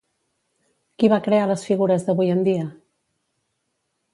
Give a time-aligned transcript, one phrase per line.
[1.03, 2.65] Qui va crear les figures d'avui en dia?